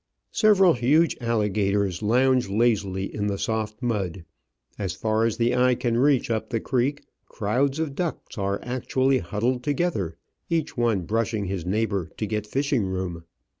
Several 0.31 0.73
huge 0.73 1.15
alligators 1.21 2.01
lounge 2.01 2.49
lazily 2.49 3.13
in 3.13 3.27
the 3.27 3.37
soft 3.37 3.83
mud. 3.83 4.25
As 4.79 4.93
far 4.93 5.25
as 5.25 5.37
the 5.37 5.55
eye 5.55 5.75
can 5.75 5.95
reach 5.95 6.31
up 6.31 6.49
the 6.49 6.59
creek, 6.59 7.03
crowds 7.27 7.77
of 7.77 7.93
ducks 7.93 8.35
are 8.35 8.59
actually 8.63 9.19
huddled 9.19 9.61
together, 9.63 10.15
each 10.49 10.75
one 10.75 11.01
brushing 11.01 11.45
his 11.45 11.67
neighbour 11.67 12.09
to 12.17 12.25
get 12.25 12.47
fishing 12.47 12.81
room. 12.83 13.25